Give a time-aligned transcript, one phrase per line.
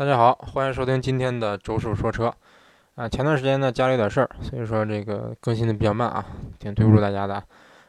[0.00, 2.32] 大家好，欢迎收听今天的周叔说车。
[2.94, 6.24] 啊，前段时间呢家里有点事儿，所以说这个更新的比较慢啊，
[6.58, 7.42] 挺对不住大家的。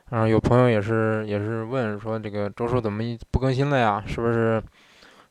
[0.10, 3.02] 然后有朋友也是也是问说，这个周叔怎么
[3.32, 4.04] 不更新了呀？
[4.06, 4.62] 是不是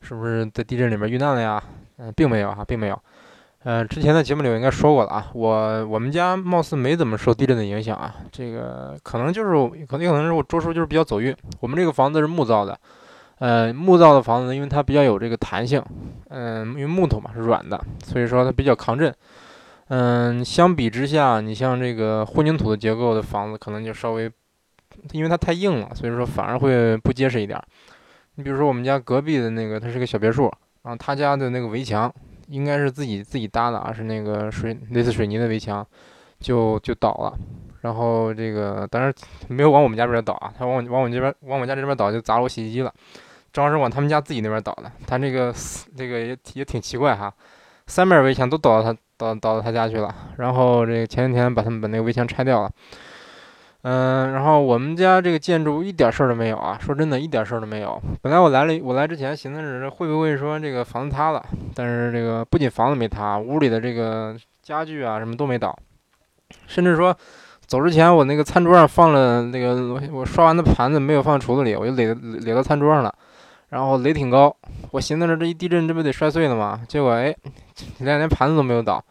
[0.01, 1.63] 是不是在地震里面遇难了呀？
[1.99, 2.99] 嗯，并没有哈，并没有。
[3.65, 9.51] 嗯，之前的节目里我应该说过了啊，我我们家貌似没怎么受地震的影响啊，这个可能就是
[9.85, 11.37] 可能可能是我周叔就是比较走运。
[11.61, 12.81] 我们这个房子是木造的。
[13.41, 15.83] 呃，木造的房子，因为它比较有这个弹性，
[16.29, 19.13] 嗯，因为木头嘛是软的，所以说它比较抗震。
[19.89, 24.31] 嗯，相比之下，你像这个混凝土的结构的房子，可能就稍微，
[25.13, 27.59] 因为它太硬了，所以说反而会不结实一点。
[28.35, 30.53] 你比如说我们家隔壁的那个，它是个小别墅，
[30.83, 32.13] 然后他家的那个围墙
[32.49, 35.85] 应该是自己自己搭的啊，是那个水类似水泥的围墙，
[36.41, 37.33] 就就倒了。
[37.81, 39.13] 然后这个当然
[39.49, 42.93] 没有往我们家这边倒啊，他往往我这边往我家这边倒，就砸了我洗衣机了。
[43.53, 45.53] 正好是往他们家自己那边倒的，他这个
[45.97, 47.33] 这个也也挺奇怪哈，
[47.87, 50.15] 三面围墙都倒到他倒倒到他家去了。
[50.37, 52.71] 然后这个前几天把他们把那个围墙拆掉了，
[53.83, 58.01] 嗯，然后我们家这个建筑一点事儿都没有啊，说真的，一点事儿都没有。
[58.23, 61.45] 本来我来了，我来之前寻思是会不会说这个房子塌了，
[61.75, 65.77] 但是这个不仅房子没塌，屋里的这个家具啊什么都没倒，
[66.67, 67.17] 甚至说
[67.67, 73.13] 走之前我那个餐桌上放了那个我刷完的盘子没有放橱子里，我就垒垒到餐桌上了。
[73.71, 74.55] 然后雷挺高，
[74.91, 76.81] 我寻思着这一地震，这不得摔碎了吗？
[76.89, 77.35] 结果哎，
[78.01, 79.03] 连连盘子都没有倒，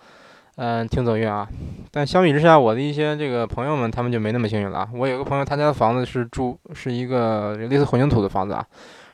[0.58, 1.48] 嗯，挺走运啊。
[1.92, 4.88] 但相比之下，我的一些这个朋友们，他们就没那么幸运了。
[4.94, 8.66] 我有个朋友，他家的房子是住是一个类似混凝土的房子啊。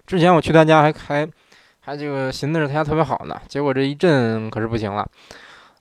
[0.08, 1.28] 之前我去他家还还
[1.80, 5.08] 还这个寻思着他家特别好呢，结果这一震可是不行了。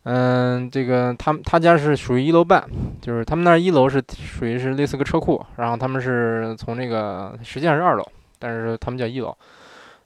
[0.03, 2.63] 嗯，这个他他家是属于一楼半，
[3.01, 8.07] 就是他们那一楼是属于是类似个车库，然后他们是从那个实际上是二楼。
[8.45, 9.35] 但是他们叫一楼，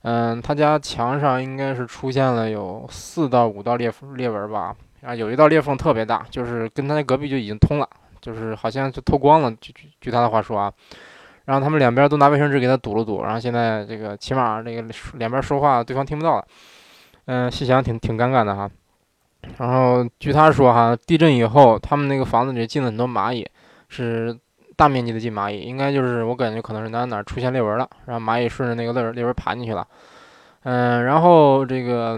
[0.03, 4.73] 嗯，他家墙上应该是出现了有四到五道裂缝裂纹吧，
[5.03, 7.89] 啊，有一道裂缝特别大，就是跟他那隔壁就已经通了，
[8.21, 10.73] 就是好像就透光了，据据他的话说啊，
[11.47, 14.85] 然后他们两边都拿卫生纸给他堵了堵，然后现在这个起码这个
[15.15, 16.47] 两边说话对方听不到了，
[17.25, 18.71] 嗯，细想挺挺尴尬的哈，
[19.59, 23.45] 然后据他说哈，地震以后他们那个房子里进了很多蚂蚁，
[23.89, 24.39] 是。
[24.79, 29.85] 大面积的进蚂蚁，应该就是我感觉可能是哪哪出现裂纹了，然后蚂蚁顺着那个裂裂纹爬进去了。
[30.63, 32.17] 嗯，然后这个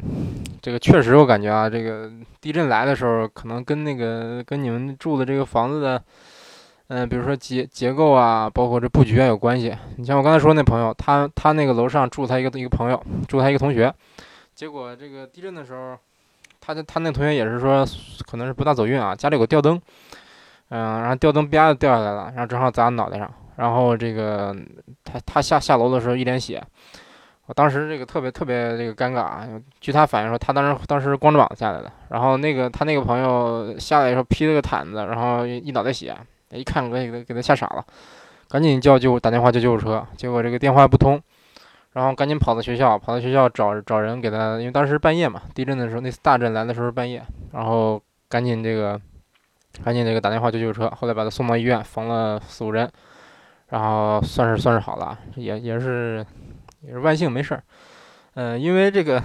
[0.60, 6.02] 这个确实我感觉啊，这个地震来的时候，可能跟那个跟你们住的这个房子的，
[6.88, 9.74] 嗯，比如说结结构啊，包括这布局啊有关系。
[9.96, 13.90] 你像我刚才说那朋友，他他那个楼上住他一个一个朋友，住他一个同学，
[14.54, 15.96] 结果这个地震的时候，
[16.60, 17.86] 他的他那同学也是说
[18.30, 19.80] 可能是不大走运啊，家里有个吊灯。
[20.70, 24.54] 嗯，然后吊灯啪就掉下来了，然后正好砸脑袋上，然后这个
[25.02, 26.62] 他他下下楼的时候一脸血，
[27.46, 29.60] 我当时这个特别特别这个尴尬。
[29.80, 36.16] 据他反映说，他当时当时光着膀子下来的，然后那个他那个朋友下来的时候披了个毯子，然后一脑袋血，
[36.52, 37.84] 一看给给给他吓傻了，
[38.48, 41.20] 赶紧叫救打电话叫救护车，结果这个电话不通，
[41.94, 47.20] 然后赶紧跑到学校，跑到学校找找人给他，因为当时半夜嘛，地震的时候那次大震来的时候是半夜，
[47.52, 49.00] 然后赶紧这个。
[49.84, 52.90] 赶紧那个打电话叫救护车，后来把他送到医院缝了四五针，
[53.68, 56.24] 然后算是算是好了，也也是
[56.82, 57.62] 也是万幸没事儿。
[58.34, 59.20] 嗯，因为这个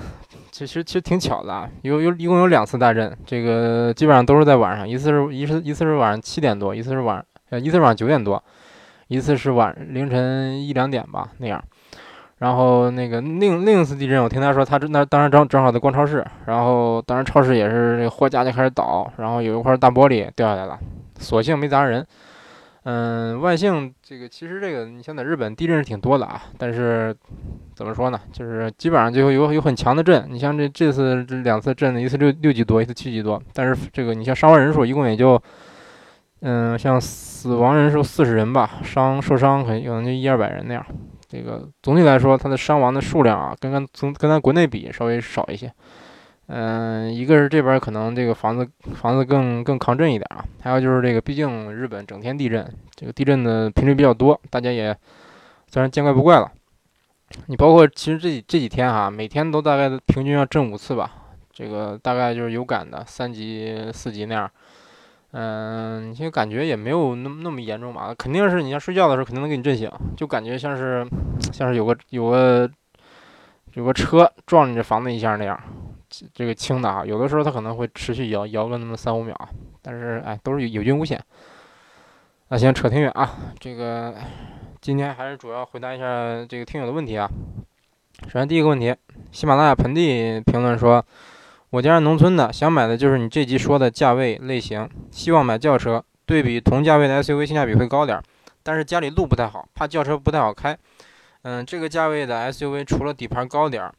[0.51, 8.43] 其实其实挺巧的啊，有有一共有两次大震，这个基本上都是在晚上，一次是一次一次是晚上七点多，一次是晚呃一次是晚上九点多，
[9.07, 11.63] 一次是晚凌晨一两点吧那样。
[12.39, 20.77] 然后那个另另一次地震，我听他说，他那当时正正好在逛超市，然后当时超市也是那货架就开始倒，然后有一块大玻璃掉下来了，
[21.17, 22.05] 所幸没砸人。
[22.83, 27.15] 嗯，万幸这个其实这个你像在日本地震是挺多的啊，但是
[27.73, 30.23] 怎么说呢，就是基本上就有有很强的震。
[30.29, 35.41] 你像这这次这两次震的，一次六六级多，一次七级多，但是这个你像伤亡人数一共也就，
[36.41, 40.85] 嗯，像死亡人数四十人吧，伤受伤可能有能就一二百人那样。
[41.35, 45.69] 这个总体来说，它的伤亡的数量啊，跟跟从跟咱国内比稍微少一些。
[46.47, 52.65] 嗯，一个是这边可能这个房子房子更更抗震一点啊，还有就是这个，毕竟日本整天地震，
[52.95, 54.95] 这个地震的频率比较多，大家也
[55.67, 56.51] 自然见怪不怪了。
[57.47, 61.11] 你包括其实这几这几天哈，每天都大概平均要震五次吧，
[61.51, 64.49] 这个大概就是有感的三级四级那样。
[65.37, 68.15] 嗯，你就感觉也没有那么那么严重吧？
[68.17, 71.05] 肯定是你像睡觉的时候，肯定能给你震醒，就感觉像是
[71.51, 72.71] 像是有个有个
[73.73, 75.59] 有个车撞你这房子一下那样，
[76.33, 77.03] 这个轻的啊。
[77.05, 79.37] 有的时候它可能会持续摇摇个那么三五秒，
[79.81, 81.21] 但是哎，都是有惊无险。
[82.47, 83.29] 那行，扯挺远啊。
[83.59, 84.15] 这个
[84.79, 87.29] 今天还是主要回答一下这个听友的问题啊。
[88.29, 88.95] 首先第一个问题，
[89.33, 91.05] 喜马拉雅盆地评论说，
[91.75, 98.23] 我家是农村的，想买的就是你这集说的价位类型，希望买轿车，对比同价位的 SUV 性价比会高点，
[98.63, 100.77] 但是家里路不太好，怕轿车不太好开。
[101.41, 103.93] 嗯，这个价位的 SUV 除了底盘高点儿，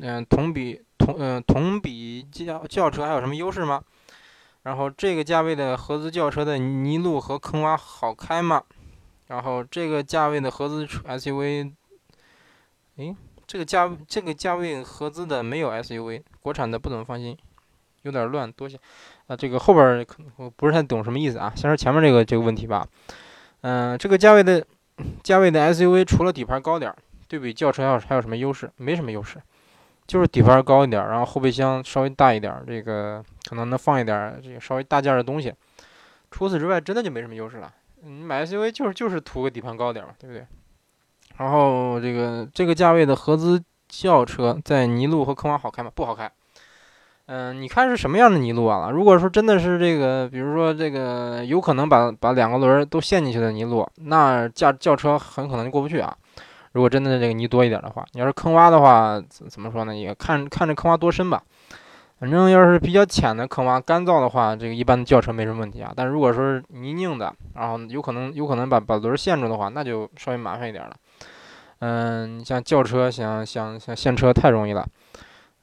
[0.00, 3.80] 嗯，同比同嗯同比轿轿车还有什么优势吗？
[4.64, 8.60] 然后这个价位的合资轿车的泥路和坑洼好开吗？
[9.28, 11.70] 然后这个价位的合资 SUV，
[12.96, 13.14] 诶，
[13.46, 17.36] 这个价这个价位合资的没有 SUV，国产的不怎么放心，
[18.02, 18.78] 有点乱，多谢。
[19.26, 22.86] 啊，这个后边可我不是太懂什么意思啊，先说前面这个这个问题吧。
[23.62, 24.64] 嗯，这个价位的。
[25.24, 26.96] 价位的 SUV 除了底盘高点儿，
[27.26, 28.70] 对比轿车还有还有什么优势？
[28.76, 29.42] 没什么优势，
[30.06, 33.20] 就是底盘高一点，然后后备箱稍微大一点，这个
[33.50, 35.52] 可能能放一点这个稍微大件的东西。
[36.30, 37.74] 除此之外，真的就没什么优势了。
[38.02, 40.46] 你买 SUV 就是就是图个底盘高点嘛，对不对？
[41.38, 43.60] 然后这个这个价位的合资
[44.02, 45.90] 轿车在泥路和坑洼好开吗？
[45.94, 46.30] 不好开。
[47.26, 48.90] 嗯，你看是什么样的泥路啊？
[48.90, 56.14] 如果说真的是这个，比如说这个有可能把把两个轮都陷进去的泥路，那驾轿车很可能就过不去啊。
[56.72, 59.96] 如果真的这个泥多一点的话，你要是坑洼的话，怎怎么说呢？
[59.96, 61.42] 也看看这坑洼多深吧。
[62.20, 65.92] 反正要是比较浅的坑洼，干燥的话，这个一般的轿车没什么问题啊。
[65.96, 70.94] 但如果说是泥泞的，然后有可能有可能把把轮陷住的话，那就稍微麻烦一点了。
[71.86, 74.88] 嗯，你像轿车，像像像现车太容易了。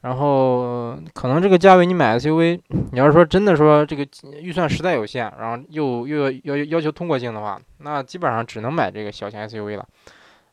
[0.02, 2.60] 然后可能这个价位你买 SUV，
[2.92, 4.06] 你要是说真的说这个
[4.40, 9.84] 预算实在有限，然后又又要要要求通过性的话，那基本上只能买这个小型 SUV 了，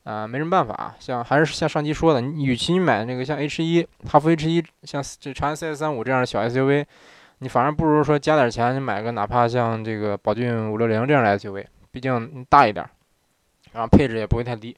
[0.05, 6.83] 啊，没什么办法，像还是像上期说的，你与其你买那个像 H 一、哈弗 H 一，像这长安 CS 三五这样的小 SUV，
[7.39, 12.83] 你反而不如说加点钱，你买个哪怕像这个宝骏五六零这样的 SUV，毕竟大一点，
[13.73, 14.75] 然后配置也不会太低。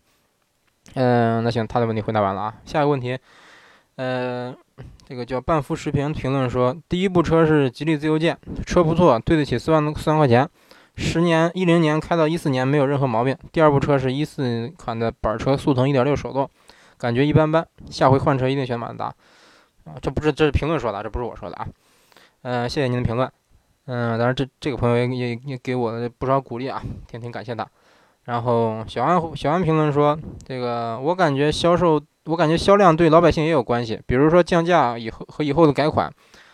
[0.95, 3.17] 嗯，那行，他的问题回答完了啊，下一个问题。
[3.95, 4.55] 呃，
[5.07, 10.49] 这个叫半幅视频评论说，第一部车是吉利自由舰，车不错，对得起四万四万块钱，
[10.95, 13.37] 十年一零年开到一四年没有任何毛病。
[13.51, 16.49] 第二部车是一四款的板车速腾一点六手动，
[16.97, 19.05] 感觉一般般，下回换车一定选马自达。
[19.83, 21.67] 啊，这不是这是评论说的，这不是我说的啊。
[22.41, 23.31] 嗯，谢谢您的评论。
[23.85, 27.67] 嗯，当然这这个朋友也也也给我的不少鼓励啊，挺挺感谢的。
[28.25, 32.01] 然后小安小安评论说，这个我感觉销售。
[32.25, 36.07] 我感觉销量对老百姓也有关系，比如说降价以后和以后的改款，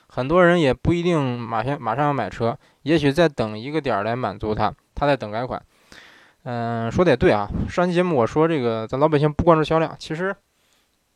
[0.07, 5.61] 很多人也不一定马上马上要买车，也许在等一个点儿来满足他，他在等改款。
[6.43, 7.49] 嗯，说的也对啊。
[7.67, 10.33] 上期节目我说这个咱老百姓不关注销量，其实，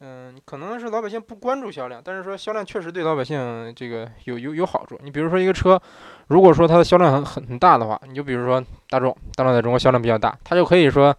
[0.01, 5.00] 嗯，可能是老百姓不关注销量，但是说销量确实对老百姓这个有有有好处。
[5.03, 5.80] 你比如说一个车，
[6.27, 11.15] 如果说它的销量很很大的话，你就比如说大众，大众在中国销量比较大，它就可以说。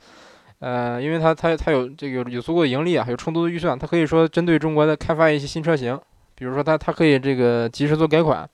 [0.65, 5.99] 呃，因为它它它有这个有足够的盈利啊，有充足的预算，它可以说针对中国的开发一些新车型，
[6.37, 8.49] 比如说它它可以这个及时做改款，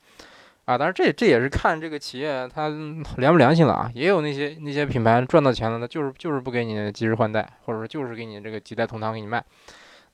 [0.65, 2.73] 啊，当然这这也是看这个企业它
[3.19, 9.45] 良不良心了啊，也有那些那些品牌赚到钱了，那就是就是不给你及时换代，或者说就是给你这个几代同堂给你卖，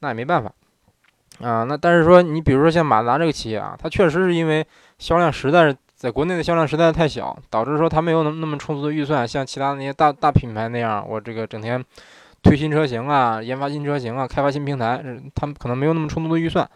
[0.00, 0.52] 那也没办法，
[1.40, 4.66] 啊，那但是说你比如说像马自达这个企业啊，它确实是因为
[4.98, 5.76] 销量实在是。
[5.96, 11.82] 在国内的销量实在太小，导致说它没有那么那么充足的预算，像其他那些大大品牌那样，我这个整天
[12.42, 15.02] 推新车型啊，研发新车型啊，开发新平台，
[15.34, 16.68] 他们可能没有那么充足的预算，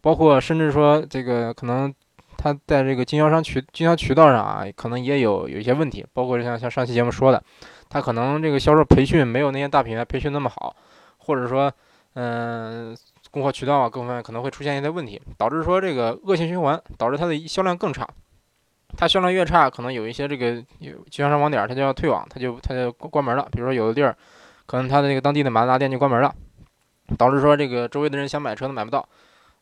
[0.00, 1.92] 包括甚至说这个可能
[2.36, 7.42] 它在这个经销商渠经销渠道上啊，可能也有有一些问题，包括像像上期节目说的，
[7.88, 10.76] 它可能这个销售培训没有那些大品牌培训那么好，
[11.16, 11.72] 或者说
[12.18, 12.96] 嗯
[13.30, 18.08] 供货渠道啊各方面可能会出现一些问题，导致说这个恶性循环，导致它的销量更差。
[18.96, 23.46] 它销量越差，可能有一些这个经销商网点，它就要退网，它就它就关门了。
[23.52, 24.16] 比如说有的地儿，
[24.64, 26.34] 可能它的那个当地的马自达店就关门了，
[27.18, 29.06] 导致说这个周围的人想买车都买不到。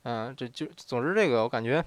[0.05, 1.83] 嗯，这就总之这个我感觉，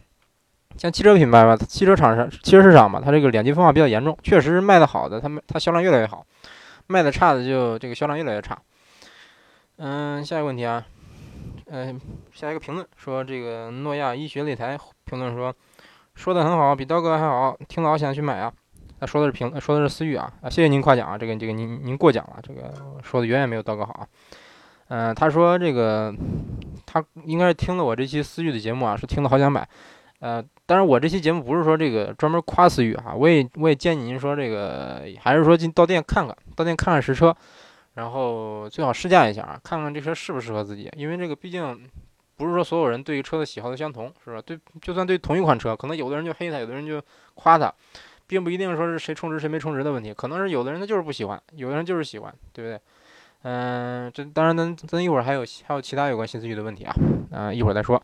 [0.76, 4.18] 像汽车品牌吧，汽车厂商、汽车市场吧，它这个两极分化比较严重。
[4.24, 6.26] 确实卖的好的，它们它销量越来越好；
[6.88, 8.58] 卖的差的就这个销量越来越差。
[9.78, 10.86] 嗯，下一个问题啊，
[11.68, 12.00] 嗯，
[12.32, 15.54] 下一个评论说这个诺亚医学擂台评论说。
[16.16, 18.52] 说的很好，比刀哥还好，听的好想去买啊。
[19.00, 24.08] 他说的是评，说的是思域啊啊，谢谢您夸奖啊，这个这个您您过奖了，这个说的远远没有刀哥好啊。
[24.88, 26.12] 嗯，他说这个
[26.88, 29.70] 他应该是听了我这期思域的节目啊，是听了好想买。
[30.18, 37.38] 呃，当然我这期节目不是说这个专门夸思域哈，我也我也建议您说这个还是说进到店看看到店看看实车，
[37.98, 41.90] 然后最好试驾一下啊，看看这车适不适合自己，因为这个毕竟。
[42.40, 44.40] 不是说所有人对于车的喜好都相同，是吧？
[44.40, 47.02] 对，就算对同一款车，可能有的人就黑它，有的人就
[47.34, 47.74] 夸它，
[48.28, 52.80] 并不一定说是谁充值谁没充值的问题，可能是有的人他就是不喜欢，有的人就是喜欢，对不对？
[53.42, 56.94] 嗯，这当然，咱咱一会儿还有还有其他有关新思域的问题啊，
[57.32, 58.00] 嗯，一会儿再说。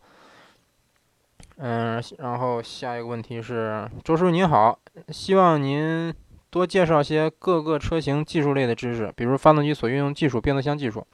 [1.58, 4.76] 嗯，然后下一个问题是，周师傅您好，
[5.10, 6.12] 希望您
[6.54, 11.04] 多介绍些各个车型技术类的知识，比如发动机所运用技术、变速箱技术。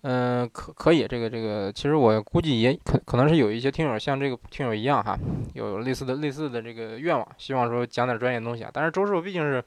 [0.00, 5.16] 嗯，可可以，这个这个，其实我估计也可可能是有一些听友像这个听友一样哈，
[5.54, 8.70] 有类似的类似的这个愿望，希望说讲点专业的东西啊。
[8.72, 9.62] 但是周师傅毕竟是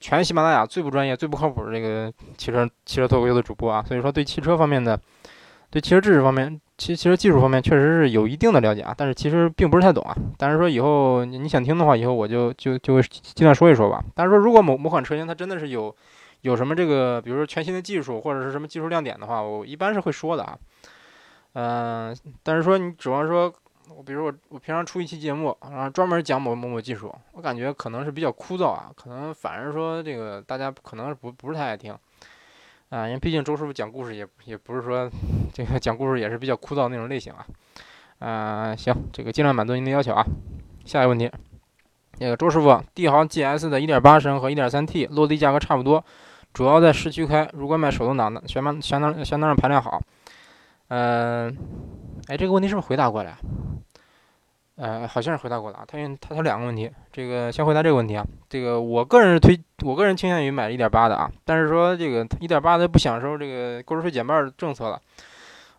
[0.00, 5.00] 全喜马拉雅最不专业、最不靠谱的这个汽车汽车脱口秀的主播啊，所以说对汽车方面的、
[5.70, 10.16] 对汽车知识方面、汽汽车技术方面确实是有一定的了解啊，但是其实并不是太懂啊。
[10.38, 14.04] 但是说以后你想听的话，以后我就就就尽量说一说吧。
[14.14, 15.94] 但是说如果某某款车型它真的是有。
[16.42, 20.56] 有什么这个，比如说全新的技术或者是什么技术亮点的话，我一般是会说的啊。
[21.54, 23.52] 嗯，但是说你指望说，
[23.96, 31.92] 我比如我我平常出一期节目，然后专门讲某某某技术，我感觉可能是比较枯燥啊，可能反而说这个大家可能不不是太爱听
[32.96, 35.10] 啊，因为毕竟周师傅讲故事也也不是说
[35.52, 37.46] 这个讲故事也是比较枯燥那种类型啊。
[38.20, 40.24] 嗯，行，这个尽量满足您的要求啊。
[40.86, 41.30] 下一个问题。
[42.18, 46.02] 那个周师傅，帝豪 GS 的1.8升和 1.3T 落地价格差不多，
[46.54, 47.46] 主要在市区开。
[47.52, 50.00] 如果买手动挡的，相当相当相当让排量好。
[50.88, 51.54] 嗯，
[52.28, 53.36] 哎，这个问题是不是回答过了？
[54.76, 55.84] 呃，好像是回答过了啊。
[55.86, 58.24] 他他他两个问题，这个先回答这个问题啊。
[58.48, 61.30] 这个我个人推，我个人倾向于买一点八的啊。
[61.44, 65.00] 但是说这个一点八的不享受这个购置税减半政策了。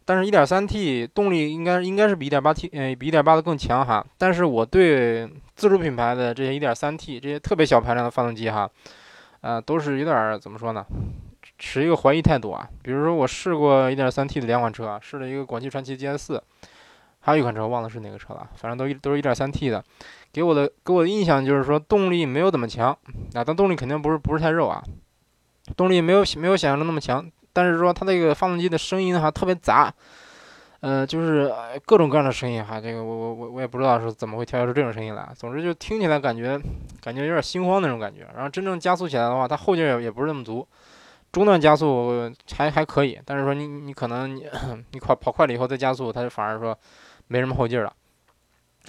[0.04, 4.06] 但是一点三 T 动力应该应该是比一点八 T 呃比一点八的更强哈。
[4.18, 8.70] 但是我对自主品牌的这些一点三 T 这些特别小排量的发动机哈，
[9.42, 10.86] 呃，都是有点怎么说呢，
[11.60, 12.66] 持一个怀疑态度啊。
[12.82, 16.44] 比如说我试过一点三 T 的两款车，试了一个广汽传祺 GS 四
[17.28, 19.84] 还有一款车忘了是哪个车了，反正都一都是一点三 T 的，
[20.32, 22.98] 给我的给我的印象就是说动力没有怎么强
[23.34, 24.82] 啊，但动力肯定不是不是太肉啊，
[25.76, 29.94] 动力没有没有想象中那么强，但是说它那个发动机的声音哈特别杂。
[30.80, 31.52] 呃，就是
[31.88, 35.28] 各种各样的声音哈，这个我我我我也不知道是怎么会调节出这种声音来。
[35.36, 36.58] 总之就听起来感觉
[37.02, 38.28] 感觉有点心慌那种感觉。
[38.36, 40.66] 然后真正加速起来的话，它后劲也也不是那么足。
[41.32, 44.46] 中段加速还还可以，但是说你你可能你
[44.94, 46.78] 你跑跑快了以后再加速，它就反而说
[47.28, 47.94] 没什么后劲了。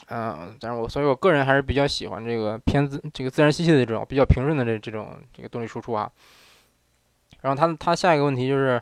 [0.08, 6.10] 嗯，但是我所以我个人还是比较喜欢这个偏自这个自然吸气的这种比较平顺的这这种这个动力输出啊。
[7.40, 8.80] 然后他他下一个问题就是。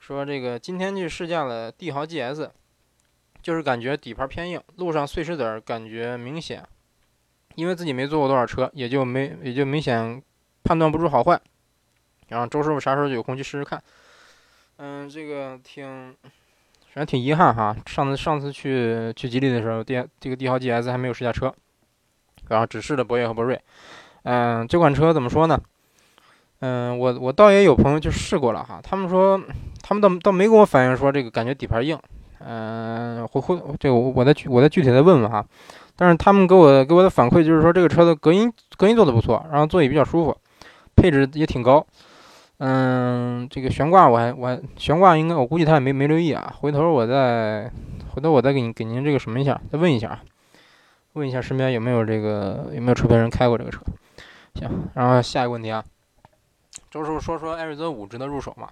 [0.00, 2.48] 说这个今天去试驾了帝豪 GS，
[3.42, 6.64] 就是感觉底盘偏硬，路上碎石子儿感觉明显。
[7.56, 10.22] 因为自己没坐过多少车，也就没也就明显
[10.62, 11.38] 判断不出好坏。
[12.28, 13.82] 然后周师傅啥时候有空去试试看？
[14.76, 16.16] 嗯，这个挺，
[16.98, 17.76] 反正挺遗憾哈。
[17.86, 21.54] 上次上次去去吉利的时候，帝这个帝豪 GS 还没有试驾车，
[22.48, 23.56] 然后只试了博越和博瑞。
[24.24, 25.60] 嗯，这款车怎么说呢？
[26.58, 29.40] 嗯，我我倒也有朋友去试过了哈，他们说，
[29.80, 31.96] 他们倒倒没跟我反映说这个感觉底盘硬，
[32.40, 35.46] 嗯，会会这个我我再我再具体的问问哈，
[35.94, 40.36] 但是他们给我给我的反馈就是说这个车的隔音隔音做的不错，然后座椅比较舒服，
[40.96, 41.86] 配置也挺高，
[42.58, 47.70] 嗯，这个悬挂我还我悬挂应该我估计他也没没留意啊，回头我再
[48.12, 50.22] 回头我再给您给您这个什么一下，再问一下啊，
[51.12, 53.80] 问一下身边有没有这个有没有车评人开过这个车，
[54.56, 55.84] 行，然后下一个问题啊。
[56.90, 58.68] 周师傅说说艾瑞泽五值得入手吗？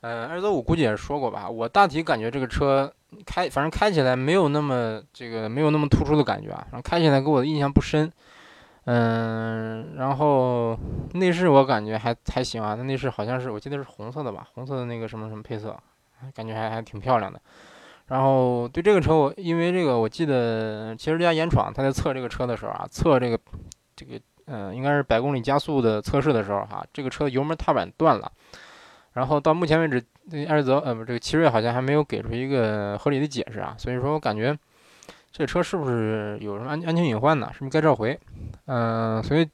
[0.00, 1.50] 呃，艾瑞泽五估计也是说过吧。
[1.50, 2.92] 我大体感觉这个车
[3.26, 6.64] 开，反正开起来没有那么这个没有那么突出的感觉啊。
[6.70, 8.12] 然后开起来给我的印象不深。
[8.90, 10.78] 嗯，然后
[11.12, 12.74] 内饰我感觉还还行啊。
[12.74, 15.76] 那内饰好像是我记得是红色的吧，红色的那个什么什么配色，
[16.34, 17.40] 感觉还还挺漂亮的。
[18.06, 23.38] 然后对这个车我因为这个我记得汽车之家严闯他在测这个车的时候啊，测这个
[23.94, 24.18] 这个。
[24.50, 28.32] 嗯，应该是百公里加速的测试的时候哈，这个车油门踏板断了，
[29.12, 30.02] 然后到目前为止，
[30.46, 34.58] 艾瑞泽呃不，这个奇瑞好像还没有给出一个合理的解释啊，所以说我感觉
[35.30, 37.50] 这车是不是有什么安安全隐患呢？
[37.52, 38.18] 是不是该召回？
[38.66, 39.48] 嗯，所以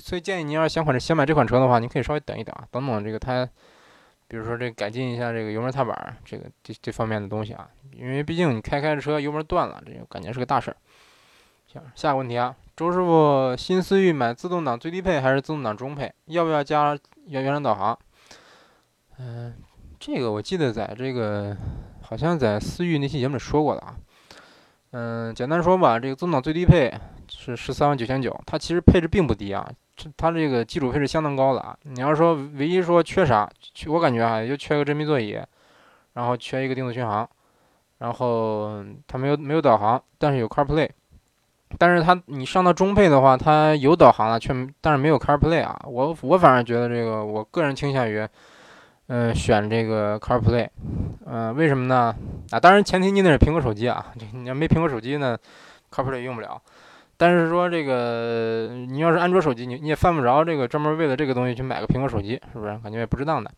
[0.00, 3.48] 所以建议您要是想款想买这款车的话，您可以稍微等一等啊，等等这个它，
[4.26, 10.76] 比如说这改进一下这个油门踏板这个这这方面的东西啊，因为毕竟你开开着车油门断了，这个感觉是个大事儿。
[11.66, 12.54] 行，下个问题啊。
[12.74, 16.12] 周师傅，新思域买自动挡最低配还是自动挡中配？
[16.26, 17.96] 要不要加原原厂导航？
[19.18, 19.54] 嗯，
[20.00, 21.56] 这个我记得在这个
[22.00, 23.96] 好像在思域那期节目里说过了啊。
[24.92, 26.92] 嗯，简单说吧，这个自动挡最低配
[27.26, 31.74] 是十三万九千九，它其实配置并不低啊，这它这个基础配置相当高了啊。
[31.84, 33.48] 你要说唯一说缺啥，
[33.86, 35.38] 我感觉啊，就缺个真皮座椅，
[36.12, 37.26] 然后缺一个定速巡航，
[37.98, 40.90] 然后它没有没有导航，但是有 CarPlay。
[41.78, 45.80] 但是它你上到中配的话，它有导航了，却但是没有 CarPlay 啊。
[45.86, 48.28] 我我反而觉得这个，我个人倾向于
[49.14, 50.66] 嗯，选这个 CarPlay，
[51.26, 52.16] 嗯，为什么呢？
[52.50, 55.36] 啊，当然前提你得是苹果手机啊，这你要没苹果手机呢
[55.90, 56.58] ，CarPlay 用不了。
[57.18, 62.78] 但是说这个你要是安卓手机，你你也犯不着这个专门为了这个东西去买个苹果手机，是不是？
[62.78, 63.50] 感觉也不值当的。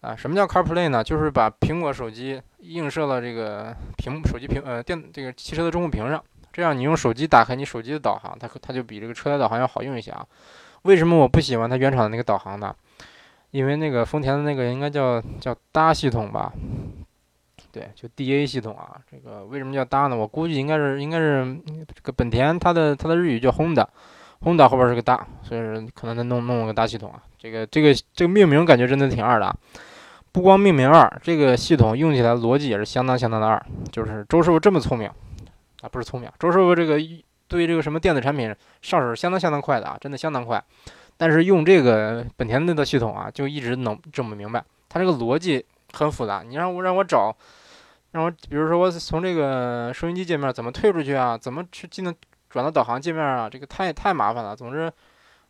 [0.00, 1.04] 啊，什么叫 CarPlay 呢？
[1.04, 10.24] 就是把苹果手机映射了这个屏手机屏呃电这个汽车的中控屏上，这样你用手机打开你手机的导航，它它就比这个车载导航要好用一些啊。
[10.84, 12.74] 为什么我不喜欢它原厂的那个导航呢？
[13.50, 16.52] 因为那个丰田的那个应该叫叫搭系统吧？
[17.72, 18.96] 对，就 DA 系统啊。
[19.10, 20.16] 这个为什么叫搭呢？
[20.16, 21.56] 我估计应该是应该是
[21.94, 27.22] 这个本田它的它的日语叫 Honda，Honda 后边是个搭，所以说可能它弄弄了个搭系统啊。
[27.38, 29.56] 这个这个这个命名感觉真的挺二的啊。
[30.32, 33.60] 不光命名二，这个系统用起来逻辑也是相当相当的二。
[33.90, 35.08] 就是周师傅这么聪明
[35.82, 36.98] 啊，不是聪明，周师傅这个
[37.48, 40.62] 对这个什么电子产品上手相当相当快的啊，真的相当快。
[41.20, 45.62] 但是用这个本田的系统啊，就一直能整不明白，它这个逻辑
[45.92, 46.42] 很复杂。
[46.42, 47.36] 你让我让我找，
[48.12, 52.02] 让我比如说我从这个收音机界面怎么退出去啊，怎么去进
[52.48, 54.56] 转到导航界面啊，这个太太麻烦了。
[54.56, 54.90] 总之，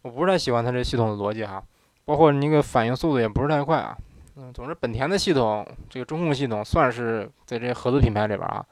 [0.03, 1.63] 我不是太喜欢它这系统的逻辑哈，
[2.05, 3.97] 包括那个反应速度也不是太快啊。
[4.35, 8.67] 嗯，总之，本田的系统，这个中控系统算是在这些合资品牌里边啊，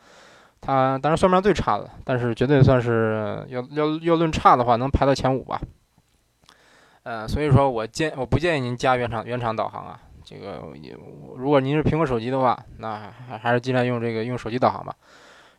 [0.60, 5.60] 它当然算不上最差的，但是绝对算是要要要论差的话，能排到前五吧。
[7.02, 10.62] 呃，所以说我建我不建议您加原厂原厂导航啊，这个
[11.36, 14.94] 如果您是苹果手机的话，那还还是尽量用这个用手机导航吧。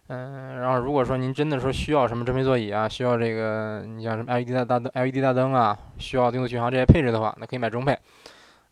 [0.07, 7.97] 嗯，然后如果说您真的说需要什么真皮座椅啊，需要这个你像什么 LED 大灯 LED 大灯啊，需要定速巡航这些配置的话，那可以买中配。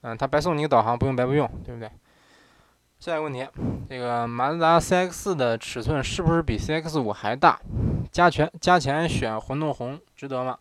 [0.01, 1.89] 嗯，他白送你个导航，不用白不用，对不对？
[2.99, 3.47] 下一个问题，
[3.87, 7.59] 这个马自达 CX-4 的尺寸是不是比 CX-5 还大？
[8.11, 10.57] 加钱加钱选混动红值得吗？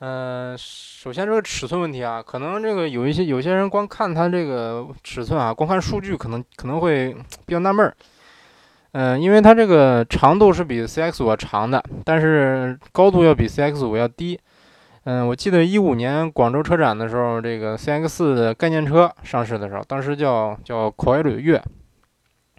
[0.00, 7.14] 嗯，首先这个尺寸问题啊，可能这个有一些有些人光看它这个尺寸啊，光看数据可能可能会
[7.44, 7.94] 比较纳闷儿。
[8.92, 14.40] 嗯，因为它这个长度是比 CX 五要长的，但是高度要比 CX 五要低。
[15.04, 21.56] 嗯，我记得一五年广州车展的时候，这个 CX 四的概念车上市的时候，当时叫叫考伊鲁月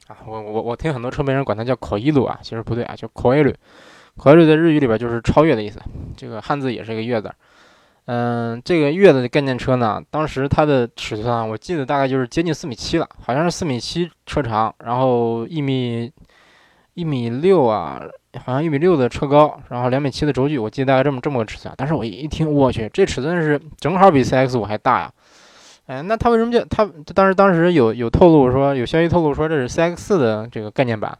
[0.08, 3.52] 啊，我我我听很多车媒人管它叫考伊鲁啊，其实不对啊，叫考伊鲁。
[4.17, 5.80] 考伊鲁在日语里边就是超越的意思，
[6.15, 7.32] 这个汉字也是一个月字。
[8.06, 16.12] 嗯，这个月的概念车呢，当时它的尺寸啊，我记得大概就是接近四米七了，好像是四米七车长，然后一米
[16.93, 18.02] 一米六啊。
[18.45, 21.74] 好像一米六的车高，然后两米七的轴距，我记得大概这么这么个尺寸。
[21.76, 25.12] 但是我一听，我去，这尺寸是正好比 CX 五还大呀！
[25.88, 26.89] 哎，那他为什么叫他？
[27.13, 31.13] 当时当时有有透露说，有消息透露说这是 CX 四的这个概念版。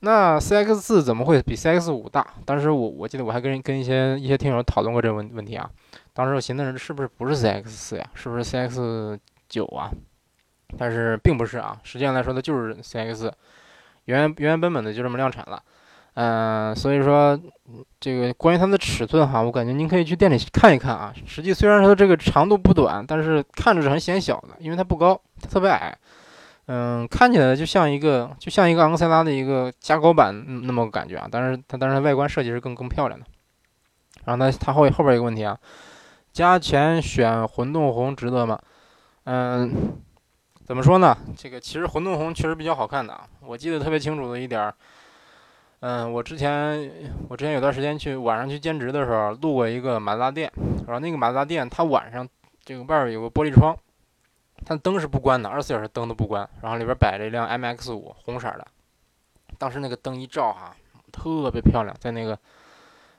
[0.00, 2.26] 那 CX 四怎么会比 CX 五大？
[2.44, 5.70] 当时我我记得我还跟跟一些一些听友讨论过这个问问题啊。
[6.12, 8.04] 当时我寻思是不是不是 CX 四呀？
[8.14, 9.90] 是不是 CX 九啊？
[10.78, 13.30] 但是并不是啊，实际上来说它就是 CX，
[14.06, 15.62] 原原原本本的就这么量产了。
[16.14, 17.38] 嗯，所以说
[18.00, 21.12] 这个关于它的尺寸哈，我感觉您可以去店里看一看啊。
[21.26, 25.96] 实际虽然说这个长度不短，但是看着是很显小的，因为它不高，它特别矮。
[26.72, 31.26] 嗯，看起来就像一个就像一个昂克赛拉的一个加高版那么个感觉啊。
[31.28, 33.26] 但是它当然外观设计是更更漂亮的。
[34.24, 35.58] 然后它它后后边一个问题啊，
[36.32, 38.56] 加钱选混动红值得吗？
[39.24, 39.98] 嗯，
[40.64, 41.16] 怎么说呢？
[41.36, 43.26] 这个其实混动红确实比较好看的啊。
[43.40, 44.72] 我记得特别清楚的一点儿。
[45.80, 46.88] 嗯，我之前
[47.28, 50.48] 我之前有段时间去晚上去兼职的时候，路过一个马自达店，
[50.86, 52.28] 然后那个马自达店它晚上
[52.64, 53.76] 这个外边有个玻璃窗，
[54.64, 58.66] 它灯是不关的，二十四小时灯都不关，然后里边摆着一辆 MX 五红色的，
[59.58, 60.74] 当时那个灯一照哈，
[61.10, 62.38] 特别漂亮，在那个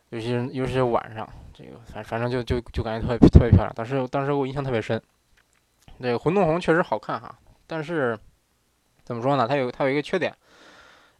[0.09, 5.01] 尤其是尤其是晚上，这个反反正就就就感觉特别特别漂亮，当时当时我印象特别深。
[5.97, 8.17] 那个混动红确实好看哈，但是
[9.03, 9.47] 怎么说呢？
[9.47, 10.35] 它有它有一个缺点。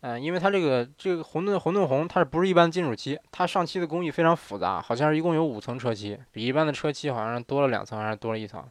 [0.04, 3.20] 嗯，因为它这个这个混沌混沌红，它是不是一般的金属漆？
[3.32, 8.66] 它上漆的工艺非常复杂，好像是一共有五层车漆，比一般的车漆好像多了两层还是多了一层，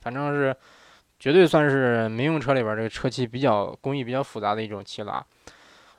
[0.00, 0.56] 反正是
[1.24, 5.26] 绝对算是民用车里边这个车漆比较工艺比较复杂的一种漆了啊。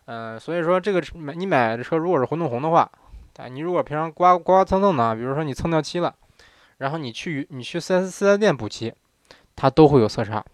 [0.05, 2.87] 嗯，所以说这个买你买的车如果是混动红的话，
[3.49, 6.13] 你如果平常刮刮蹭蹭的，比如说你蹭掉漆了，
[6.77, 8.93] 然后你去你去四 S 四 S 店补漆，
[9.55, 10.45] 它都会有色差。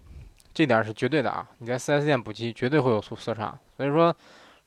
[0.53, 1.45] 这点是绝对的啊！
[1.57, 4.15] 你在 4S 店补漆绝对会有色色差，所以说，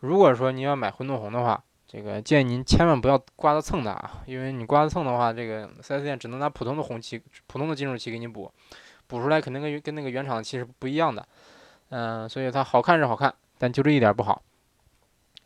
[0.00, 8.52] 如果说你要买混动红的话，这个建议您千万不要刮的蹭的啊，因为你刮的蹭的话，这个 4S 店只能拿普通的红漆、普通的金属漆给你补，
[9.14, 11.24] 补出来肯定跟跟那个原厂的漆是不一样的。
[11.90, 14.42] 嗯，所以它好看是好看，但就这一点不好。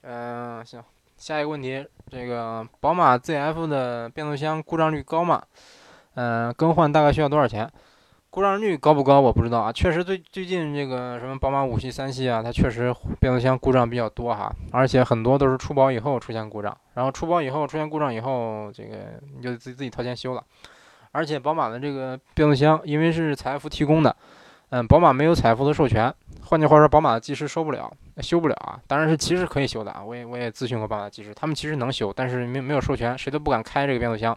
[0.00, 0.82] 嗯，行，
[1.18, 5.42] 下一个问题，这个宝马 ZF 的变速箱故障率高吗？
[6.14, 7.70] 嗯，更换大概需要多少钱？
[8.30, 20.44] 故障率高不高我不知道啊，确实最最近这个什么宝马五系、三系啊，它确实变速箱故障比较多哈，而且很多都是出保以后出现故障，然后出保以后出现故障以后，这个你就自己自己掏钱修了。
[21.12, 24.14] 而且宝马的这个变速箱因为是采埃孚提供的，
[24.70, 28.80] 嗯，宝马没有采埃孚的授权，换句话说，宝马的技师收不了，修不了啊。
[28.86, 34.36] 当然是其实可以修的啊，我也我也咨询过宝马技师，他们其实能修，但是没没有授权，谁都不敢开这个变速箱，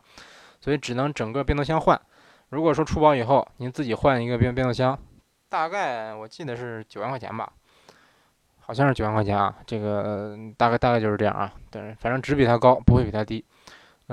[0.59, 1.99] 所以只能整个变速箱换。
[2.49, 4.97] 如果说出保以后，您自己换一个变变速箱，
[5.49, 7.51] 大概我记得是九万块钱吧，
[8.59, 9.55] 好像是九万块钱啊。
[9.65, 11.51] 这个大概大概就是这样啊。
[11.69, 13.43] 对，反正只比它高，不会比它低。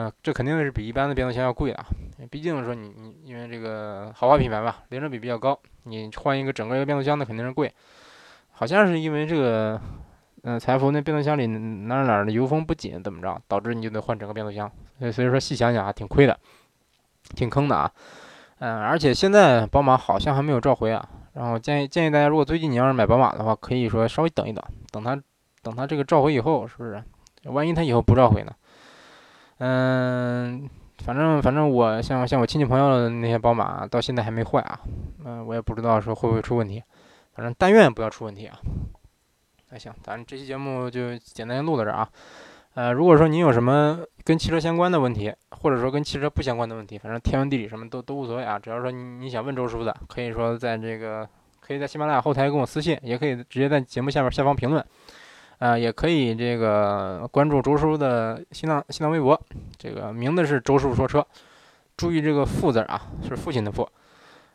[0.01, 1.85] 嗯，这肯定是比一般的变速箱要贵啊。
[2.31, 7.73] 毕竟说你你因为这个豪华品牌吧，廉值比比较高，你换一个整个一个变速箱那肯定是贵。
[8.53, 9.81] 好像是因为这个，
[10.43, 14.71] 嗯，财富那变速箱里哪哪的油封不紧，怎么着，导致你就得换整个变速箱。
[15.01, 16.39] 所以所以说细想想啊，挺亏的，
[17.35, 17.91] 挺坑的啊。
[18.61, 21.05] 嗯，而且现在宝马好像还没有召回啊。
[21.33, 25.21] 然后建议建议大家，如果最近你要是买宝马的话，可以说稍微等一等，等它
[25.61, 27.03] 等它这个召回以后，是不是？
[27.47, 28.53] 万一它以后不召回呢？
[29.59, 30.69] 嗯，
[31.05, 34.81] 反正反正我像像我亲戚朋友的那些宝马，到现在还没坏啊。
[35.25, 36.83] 嗯，我也不知道说会不会出问题，
[37.35, 38.59] 反正但愿不要出问题啊。
[39.71, 42.09] 那行，咱这期节目就简单录到这儿啊。
[42.75, 48.57] 呃，如果说您有什么跟汽车相关的问题，或者说跟汽车不相关的问题，反正天文地理什么都都无所谓啊。
[48.57, 51.29] 只要说你你想问周师傅的，可以说在这个
[51.61, 54.85] 可以在喜马拉雅后台跟我私信，也可以直接在节目下面下方评论。
[55.59, 59.41] 啊，也可以这个关注周师傅的新浪新浪微博，
[59.77, 61.27] 这个名字是周师傅说车，
[61.97, 63.89] 注意这个“父”字啊，是父亲的“父”。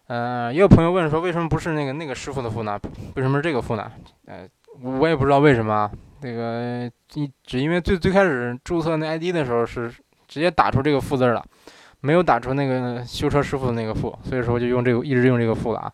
[0.08, 2.80] 呃，也有朋友问说，为什么不是那个那个师傅的“傅”呢？
[3.16, 3.92] 为什么是这个“傅”呢？
[4.28, 4.48] 呃，
[4.82, 5.90] 我也不知道为什么。
[6.22, 9.92] 那个一只因为最最开始注册那 ID 的时候是
[10.26, 11.44] 直接打出这个“父”字了，
[12.00, 15.92] 没有打出那个修车师傅的那个“傅”，所以说就用这个一直用这个“傅”了啊。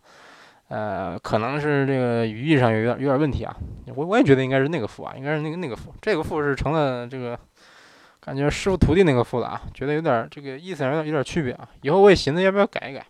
[0.70, 3.56] 呃，可能是这个语义上有点有点问题啊。
[3.96, 7.38] 我我也觉得应该是那个“傅”啊，应该是那个那个“傅”，这个“傅”是成了这个
[8.20, 11.68] 感觉师傅徒弟那个“傅”了啊，觉得有点这个意思上有点有点区别啊。
[11.82, 13.06] 以后我也寻思要不要改一改。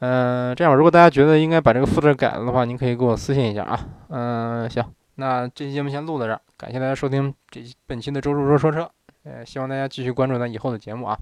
[0.00, 3.80] 嗯，这样吧如果大家觉得应该把这个“傅”字改了的话，您可以给我私信一下啊。
[4.08, 4.82] 嗯，行。
[5.16, 8.90] 那这期节目先录到这儿，感谢大家收听这本期的周叔说说车，
[9.22, 11.16] 呃，希望大家继续关注咱以后的节目啊。